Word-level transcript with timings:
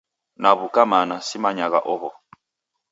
Naw'uka 0.41 0.81
mana, 0.91 1.15
simanyagha 1.27 1.79
oho. 1.93 2.09